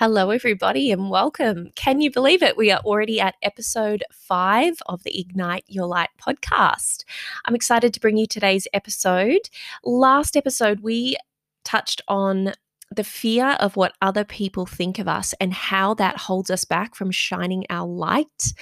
[0.00, 1.72] Hello, everybody, and welcome.
[1.76, 2.56] Can you believe it?
[2.56, 7.04] We are already at episode five of the Ignite Your Light podcast.
[7.44, 9.50] I'm excited to bring you today's episode.
[9.84, 11.18] Last episode, we
[11.66, 12.54] touched on
[12.90, 16.94] the fear of what other people think of us and how that holds us back
[16.94, 18.54] from shining our light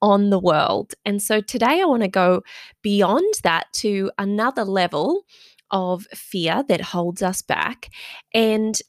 [0.00, 0.94] on the world.
[1.04, 2.40] And so today I want to go
[2.80, 5.26] beyond that to another level
[5.70, 7.90] of fear that holds us back.
[8.32, 8.80] And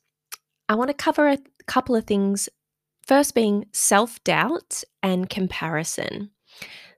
[0.69, 1.37] I want to cover a
[1.69, 2.49] couple of things.
[3.07, 6.31] First, being self doubt and comparison.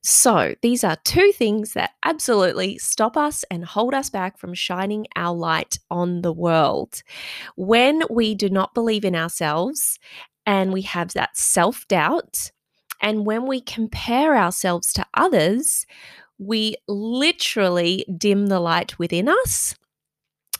[0.03, 5.05] So, these are two things that absolutely stop us and hold us back from shining
[5.15, 7.03] our light on the world.
[7.55, 9.99] When we do not believe in ourselves
[10.45, 12.51] and we have that self doubt,
[12.99, 15.85] and when we compare ourselves to others,
[16.39, 19.75] we literally dim the light within us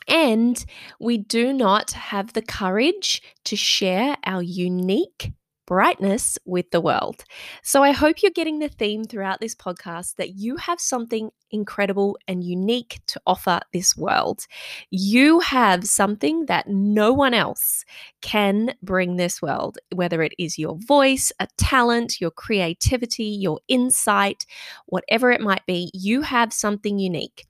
[0.08, 0.64] and
[1.00, 5.32] we do not have the courage to share our unique
[5.66, 7.24] brightness with the world.
[7.62, 12.18] So I hope you're getting the theme throughout this podcast that you have something incredible
[12.26, 14.46] and unique to offer this world.
[14.90, 17.84] You have something that no one else
[18.20, 24.44] can bring this world, whether it is your voice, a talent, your creativity, your insight,
[24.86, 27.46] whatever it might be, you have something unique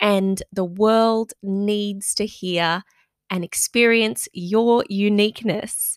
[0.00, 2.82] and the world needs to hear
[3.30, 5.96] and experience your uniqueness.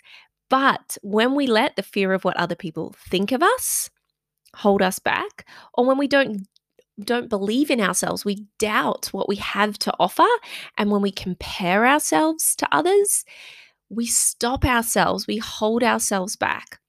[0.50, 3.90] But when we let the fear of what other people think of us
[4.56, 6.48] hold us back, or when we don't
[7.04, 10.26] don't believe in ourselves, we doubt what we have to offer,
[10.78, 13.24] and when we compare ourselves to others,
[13.90, 16.80] we stop ourselves, we hold ourselves back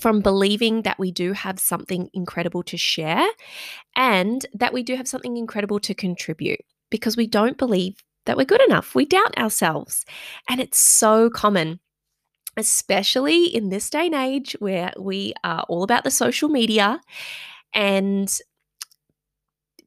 [0.00, 3.26] from believing that we do have something incredible to share
[3.96, 8.44] and that we do have something incredible to contribute because we don't believe that we're
[8.44, 8.94] good enough.
[8.94, 10.04] We doubt ourselves.
[10.48, 11.80] And it's so common,
[12.56, 17.00] especially in this day and age where we are all about the social media
[17.74, 18.32] and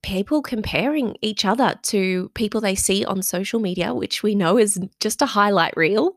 [0.04, 4.80] people comparing each other to people they see on social media, which we know is
[5.00, 6.16] just a highlight reel.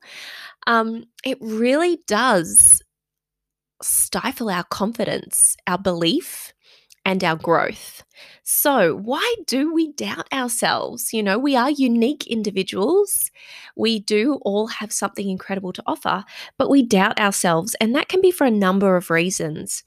[0.67, 2.83] Um, it really does
[3.83, 6.53] stifle our confidence, our belief,
[7.05, 8.05] and our growth.
[8.43, 11.13] So, why do we doubt ourselves?
[11.15, 13.31] You know, we are unique individuals.
[13.77, 16.25] We do all have something incredible to offer,
[16.59, 17.75] but we doubt ourselves.
[17.81, 19.85] And that can be for a number of reasons.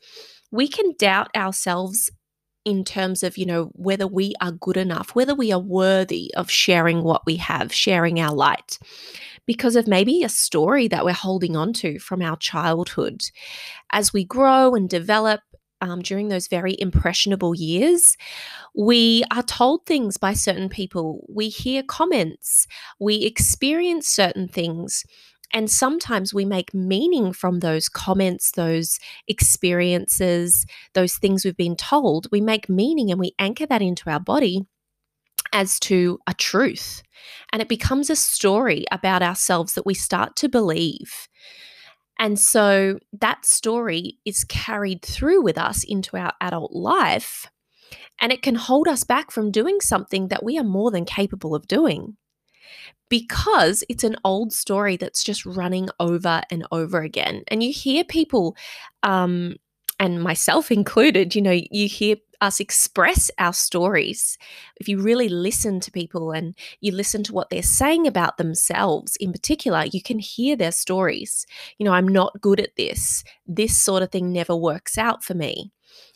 [0.51, 2.09] We can doubt ourselves
[2.65, 6.49] in terms of, you know, whether we are good enough, whether we are worthy of
[6.49, 8.77] sharing what we have, sharing our light
[9.45, 13.23] because of maybe a story that we're holding on to from our childhood.
[13.91, 15.41] As we grow and develop,
[15.81, 18.15] um, during those very impressionable years,
[18.75, 21.25] we are told things by certain people.
[21.27, 22.67] We hear comments.
[22.99, 25.03] We experience certain things.
[25.53, 32.27] And sometimes we make meaning from those comments, those experiences, those things we've been told.
[32.31, 34.65] We make meaning and we anchor that into our body
[35.53, 37.03] as to a truth.
[37.51, 41.27] And it becomes a story about ourselves that we start to believe.
[42.19, 47.49] And so that story is carried through with us into our adult life.
[48.19, 51.55] And it can hold us back from doing something that we are more than capable
[51.55, 52.17] of doing
[53.09, 57.43] because it's an old story that's just running over and over again.
[57.49, 58.55] And you hear people,
[59.03, 59.57] um,
[60.01, 64.35] and myself included, you know, you hear us express our stories,
[64.77, 69.15] if you really listen to people and you listen to what they're saying about themselves
[69.17, 71.45] in particular, you can hear their stories.
[71.77, 73.23] You know, I'm not good at this.
[73.45, 75.71] This sort of thing never works out for me.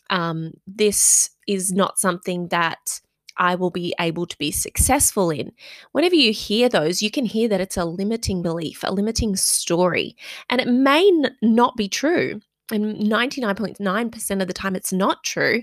[0.09, 2.99] Um, this is not something that
[3.37, 5.51] I will be able to be successful in.
[5.91, 10.15] Whenever you hear those, you can hear that it's a limiting belief, a limiting story,
[10.49, 12.41] and it may n- not be true.
[12.71, 15.61] And 99.9% of the time, it's not true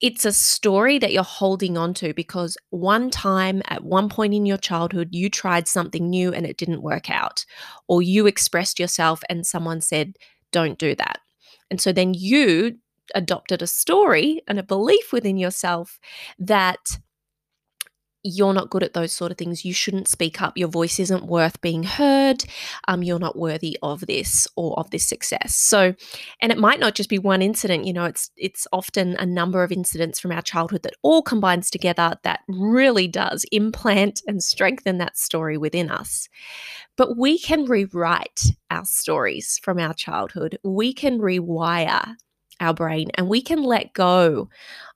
[0.00, 4.44] it's a story that you're holding on to because one time at one point in
[4.44, 7.46] your childhood you tried something new and it didn't work out
[7.88, 10.14] or you expressed yourself and someone said
[10.52, 11.20] don't do that.
[11.70, 12.76] And so then you
[13.14, 15.98] adopted a story and a belief within yourself
[16.38, 16.98] that
[18.24, 19.64] you're not good at those sort of things.
[19.64, 20.56] You shouldn't speak up.
[20.56, 22.44] Your voice isn't worth being heard.
[22.88, 25.54] Um, you're not worthy of this or of this success.
[25.54, 25.94] So,
[26.40, 27.84] and it might not just be one incident.
[27.84, 31.70] You know, it's it's often a number of incidents from our childhood that all combines
[31.70, 36.28] together that really does implant and strengthen that story within us.
[36.96, 38.40] But we can rewrite
[38.70, 40.58] our stories from our childhood.
[40.64, 42.16] We can rewire
[42.60, 44.48] our brain and we can let go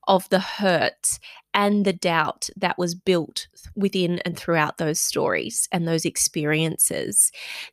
[0.09, 1.19] of the hurt
[1.55, 3.47] and the doubt that was built
[3.77, 7.31] within and throughout those stories and those experiences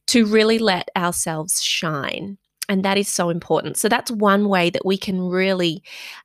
[0.07, 2.37] to really let ourselves shine.
[2.67, 3.77] And that is so important.
[3.77, 5.83] So, that's one way that we can really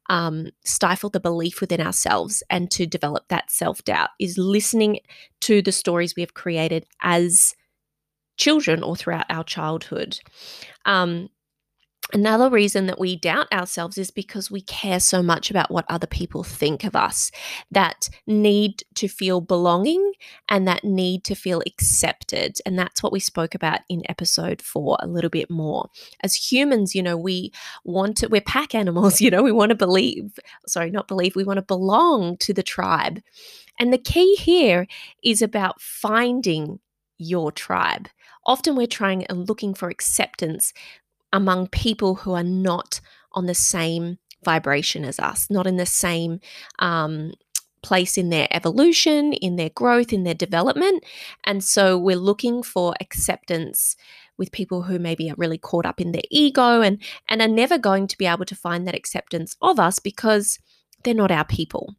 [0.09, 5.01] um, stifle the belief within ourselves and to develop that self doubt is listening
[5.43, 7.55] to the stories we have created as
[8.39, 10.19] children or throughout our childhood.
[10.87, 11.29] Um,
[12.13, 16.07] Another reason that we doubt ourselves is because we care so much about what other
[16.07, 17.31] people think of us,
[17.71, 20.13] that need to feel belonging
[20.49, 22.59] and that need to feel accepted.
[22.67, 25.89] And that's what we spoke about in episode four a little bit more.
[26.23, 27.53] As humans, you know, we
[27.85, 31.45] want to, we're pack animals, you know, we want to believe, sorry, not believe, we
[31.45, 33.21] want to belong to the tribe.
[33.79, 34.87] And the key here
[35.23, 36.81] is about finding
[37.19, 38.09] your tribe.
[38.47, 40.73] Often we're trying and looking for acceptance
[41.33, 43.01] among people who are not
[43.33, 46.41] on the same vibration as us, not in the same
[46.79, 47.33] um,
[47.83, 51.05] place in their evolution, in their growth, in their development.
[51.45, 53.97] And so we're looking for acceptance
[54.37, 57.79] with people who maybe are really caught up in their ego and, and are never
[57.79, 60.59] going to be able to find that acceptance of us because
[61.05, 61.95] they're not our people.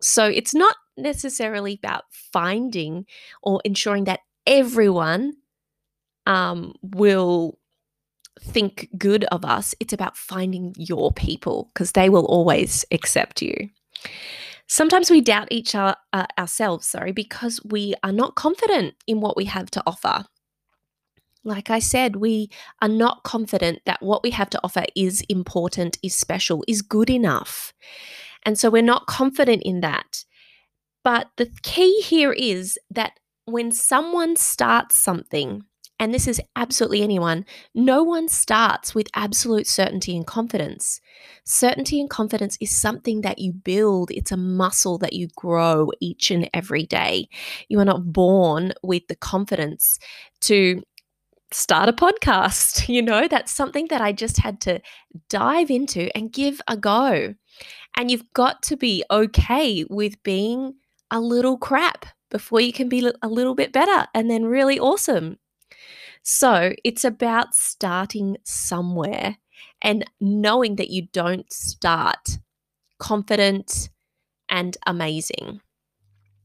[0.00, 3.06] So it's not necessarily about finding
[3.42, 5.34] or ensuring that everyone
[6.26, 7.58] um, will
[8.40, 9.74] think good of us.
[9.80, 13.70] It's about finding your people because they will always accept you.
[14.66, 15.94] Sometimes we doubt each uh,
[16.38, 20.24] ourselves, sorry, because we are not confident in what we have to offer.
[21.44, 22.50] Like I said, we
[22.80, 27.10] are not confident that what we have to offer is important, is special, is good
[27.10, 27.74] enough.
[28.44, 30.24] And so we're not confident in that.
[31.04, 35.64] But the key here is that when someone starts something,
[35.98, 37.44] and this is absolutely anyone,
[37.74, 41.00] no one starts with absolute certainty and confidence.
[41.44, 46.30] Certainty and confidence is something that you build, it's a muscle that you grow each
[46.30, 47.28] and every day.
[47.68, 49.98] You are not born with the confidence
[50.42, 50.82] to
[51.52, 52.88] start a podcast.
[52.92, 54.80] You know, that's something that I just had to
[55.30, 57.34] dive into and give a go.
[57.96, 60.74] And you've got to be okay with being
[61.10, 65.38] a little crap before you can be a little bit better and then really awesome.
[66.22, 69.36] So it's about starting somewhere
[69.80, 72.38] and knowing that you don't start
[72.98, 73.90] confident
[74.48, 75.60] and amazing.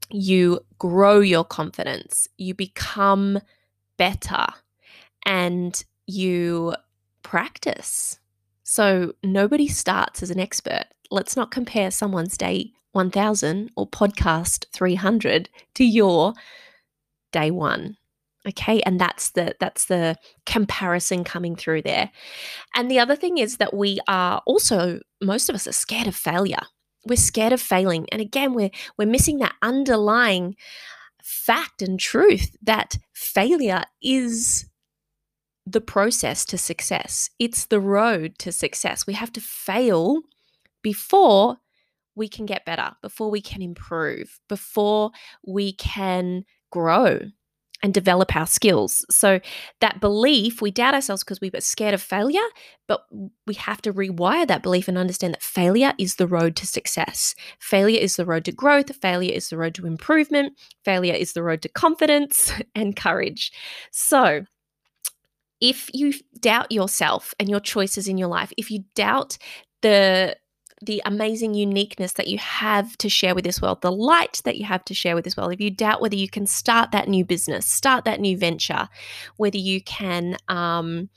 [0.09, 3.39] You grow your confidence, you become
[3.97, 4.47] better,
[5.25, 6.73] and you
[7.21, 8.19] practice.
[8.63, 10.85] So nobody starts as an expert.
[11.11, 16.33] Let's not compare someone's day 1000 or podcast 300 to your
[17.31, 17.97] day one
[18.47, 20.15] okay and that's the that's the
[20.45, 22.11] comparison coming through there.
[22.75, 26.15] And the other thing is that we are also most of us are scared of
[26.15, 26.61] failure.
[27.05, 30.55] We're scared of failing and again we're we're missing that underlying
[31.23, 34.65] fact and truth that failure is
[35.65, 37.29] the process to success.
[37.39, 39.05] It's the road to success.
[39.05, 40.21] We have to fail
[40.81, 41.57] before
[42.15, 45.11] we can get better before we can improve before
[45.45, 47.19] we can grow
[47.83, 49.05] and develop our skills.
[49.09, 49.39] So
[49.81, 52.47] that belief, we doubt ourselves because we were scared of failure,
[52.87, 53.05] but
[53.45, 57.35] we have to rewire that belief and understand that failure is the road to success.
[57.59, 60.53] Failure is the road to growth, failure is the road to improvement,
[60.83, 63.51] failure is the road to confidence and courage.
[63.91, 64.45] So,
[65.59, 69.39] if you doubt yourself and your choices in your life, if you doubt
[69.81, 70.37] the
[70.81, 74.65] the amazing uniqueness that you have to share with this world, the light that you
[74.65, 77.25] have to share with this world, if you doubt whether you can start that new
[77.25, 78.87] business, start that new venture,
[79.37, 81.09] whether you can, um,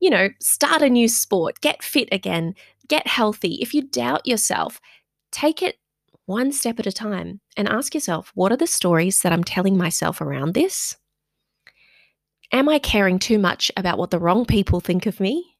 [0.00, 2.54] you know, start a new sport, get fit again,
[2.88, 4.80] get healthy, if you doubt yourself,
[5.30, 5.76] take it
[6.26, 9.76] one step at a time and ask yourself, what are the stories that I'm telling
[9.76, 10.96] myself around this?
[12.52, 15.56] Am I caring too much about what the wrong people think of me?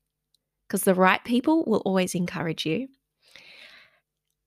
[0.66, 2.88] Because the right people will always encourage you.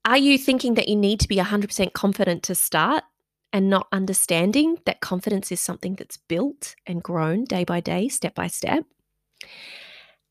[0.05, 3.03] Are you thinking that you need to be 100% confident to start
[3.51, 8.35] and not understanding that confidence is something that's built and grown day by day, step
[8.35, 8.85] by step?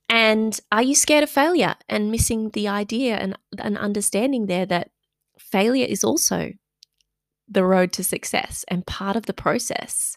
[0.09, 4.91] And are you scared of failure and missing the idea and an understanding there that
[5.39, 6.53] failure is also
[7.49, 10.17] the road to success and part of the process?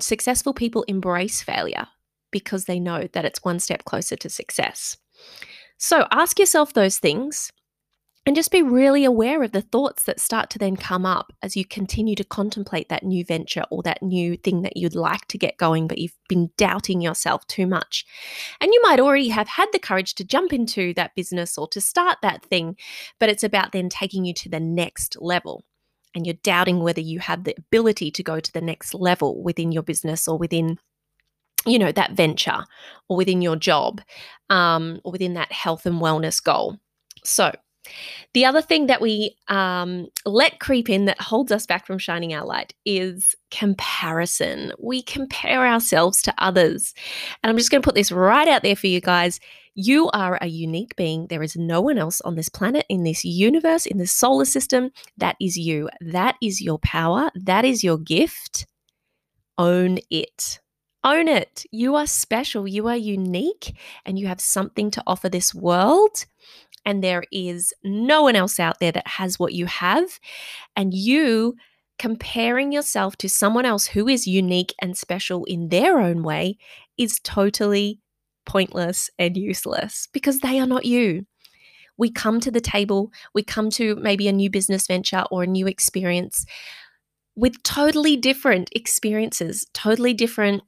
[0.00, 1.88] Successful people embrace failure
[2.30, 4.96] because they know that it's one step closer to success.
[5.76, 7.50] So ask yourself those things
[8.26, 11.56] and just be really aware of the thoughts that start to then come up as
[11.56, 15.38] you continue to contemplate that new venture or that new thing that you'd like to
[15.38, 18.04] get going, but you've been doubting yourself too much.
[18.60, 21.80] And you might already have had the courage to jump into that business or to
[21.80, 22.76] start that thing,
[23.18, 25.64] but it's about then taking you to the next level.
[26.14, 29.72] And you're doubting whether you have the ability to go to the next level within
[29.72, 30.78] your business or within
[31.66, 32.64] you know that venture
[33.08, 34.00] or within your job
[34.48, 36.78] um, or within that health and wellness goal
[37.22, 37.52] so
[38.32, 42.32] the other thing that we um, let creep in that holds us back from shining
[42.34, 44.72] our light is comparison.
[44.78, 46.94] We compare ourselves to others.
[47.42, 49.40] And I'm just going to put this right out there for you guys.
[49.74, 51.26] You are a unique being.
[51.28, 54.90] There is no one else on this planet, in this universe, in this solar system.
[55.16, 55.88] That is you.
[56.00, 57.30] That is your power.
[57.34, 58.66] That is your gift.
[59.58, 60.60] Own it.
[61.02, 61.64] Own it.
[61.70, 62.68] You are special.
[62.68, 66.26] You are unique and you have something to offer this world
[66.84, 70.18] and there is no one else out there that has what you have,
[70.76, 71.56] and you
[71.98, 76.56] comparing yourself to someone else who is unique and special in their own way
[76.96, 78.00] is totally
[78.46, 81.26] pointless and useless because they are not you.
[81.98, 85.46] We come to the table, we come to maybe a new business venture or a
[85.46, 86.46] new experience
[87.36, 90.62] with totally different experiences, totally different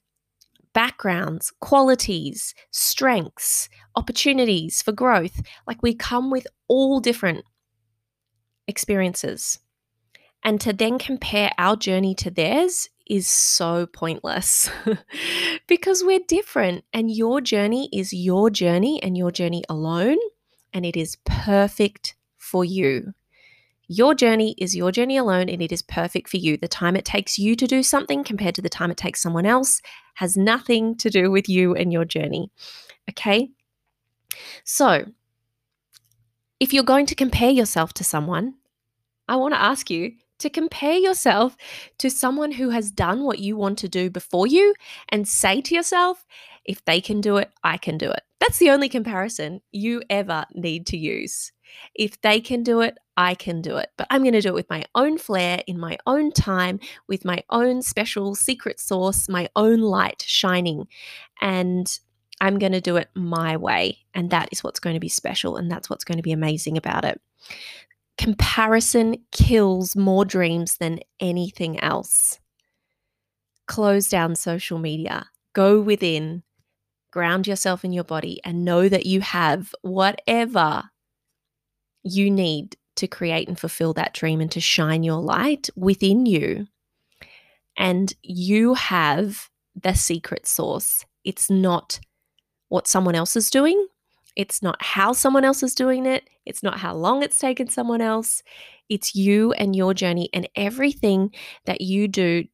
[0.75, 5.43] backgrounds, qualities, strengths, opportunities for growth.
[5.67, 7.45] Like we come with all different
[8.67, 9.59] experiences.
[10.45, 14.71] And to then compare our journey to theirs is so pointless
[15.69, 20.19] because we're different and your journey is your journey and your journey alone,
[20.73, 23.12] and it is perfect for you.
[23.94, 26.56] Your journey is your journey alone and it is perfect for you.
[26.56, 29.44] The time it takes you to do something compared to the time it takes someone
[29.44, 29.82] else
[30.14, 32.50] has nothing to do with you and your journey.
[33.11, 33.50] Okay?
[34.64, 35.04] So,
[36.58, 38.54] if you're going to compare yourself to someone,
[39.28, 41.54] I want to ask you to compare yourself
[41.99, 44.72] to someone who has done what you want to do before you
[45.11, 46.25] and say to yourself,
[46.64, 48.22] if they can do it, I can do it.
[48.40, 51.52] That's the only comparison you ever need to use.
[51.95, 53.91] If they can do it, I can do it.
[53.97, 57.25] But I'm going to do it with my own flair, in my own time, with
[57.25, 60.88] my own special secret sauce, my own light shining.
[61.41, 61.87] And
[62.41, 63.99] I'm going to do it my way.
[64.14, 65.57] And that is what's going to be special.
[65.57, 67.21] And that's what's going to be amazing about it.
[68.19, 72.38] Comparison kills more dreams than anything else.
[73.67, 76.43] Close down social media, go within,
[77.11, 80.91] ground yourself in your body, and know that you have whatever
[82.02, 86.66] you need to create and fulfill that dream and to shine your light within you.
[87.76, 89.49] And you have
[89.80, 91.04] the secret sauce.
[91.25, 92.00] It's not
[92.68, 93.87] what someone else is doing.
[94.37, 96.28] It's not how someone else is doing it.
[96.44, 98.42] It's not how long it's taken someone else.
[98.88, 101.32] It's you and your journey and everything
[101.64, 102.44] that you do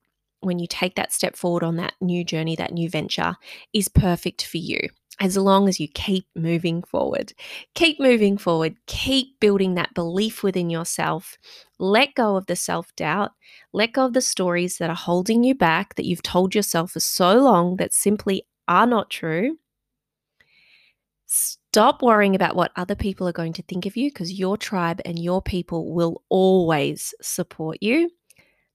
[0.40, 3.34] when you take that step forward on that new journey, that new venture
[3.72, 4.88] is perfect for you
[5.20, 7.32] as long as you keep moving forward.
[7.74, 8.76] Keep moving forward.
[8.86, 11.36] Keep building that belief within yourself.
[11.78, 13.32] Let go of the self doubt.
[13.72, 17.00] Let go of the stories that are holding you back that you've told yourself for
[17.00, 19.58] so long that simply are not true.
[21.26, 25.00] Stop worrying about what other people are going to think of you because your tribe
[25.04, 28.10] and your people will always support you.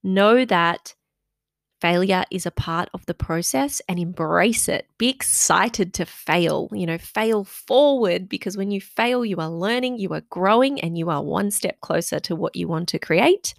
[0.04, 0.94] Know that
[1.84, 4.88] failure is a part of the process and embrace it.
[4.98, 10.00] Be excited to fail, you know, fail forward because when you fail, you are learning,
[10.00, 13.54] you are growing, and you are one step closer to what you want to create.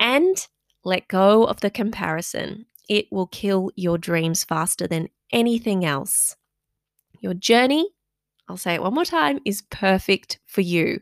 [0.00, 0.36] And
[0.82, 2.66] let go of the comparison.
[2.88, 6.34] It will kill your dreams faster than anything else.
[7.20, 7.88] Your journey,
[8.48, 10.98] I'll say it one more time, is perfect for you.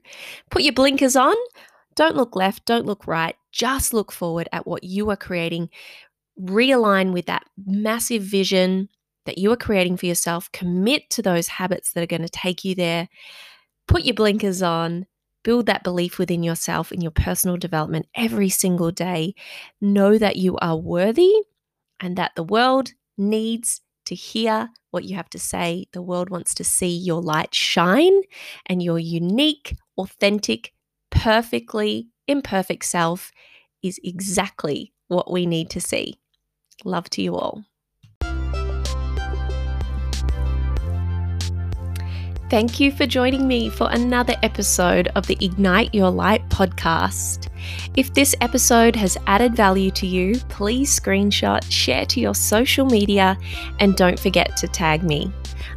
[0.51, 1.35] Put your blinkers on.
[1.97, 3.37] Don't look left, don't look right.
[3.53, 5.71] Just look forward at what you are creating
[6.39, 8.89] realign with that massive vision
[9.27, 10.51] that you are creating for yourself.
[10.53, 13.09] Commit to those habits that are going to take you there.
[13.87, 15.07] Put your blinkers on.
[15.43, 19.35] Build that belief within yourself in your personal development every single day.
[19.81, 21.33] Know that you are worthy
[21.99, 25.87] and that the world needs to hear what you have to say.
[25.93, 28.21] The world wants to see your light shine
[28.67, 30.73] and your unique, authentic,
[31.11, 33.31] perfectly imperfect self
[33.83, 36.20] is exactly what we need to see.
[36.85, 37.65] Love to you all.
[42.51, 47.47] Thank you for joining me for another episode of the Ignite Your Light podcast.
[47.97, 53.39] If this episode has added value to you, please screenshot, share to your social media,
[53.79, 55.33] and don't forget to tag me.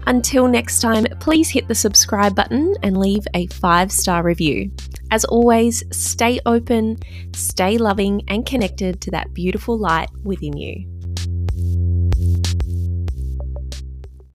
[0.07, 4.71] Until next time, please hit the subscribe button and leave a five star review.
[5.11, 6.97] As always, stay open,
[7.35, 10.92] stay loving, and connected to that beautiful light within you.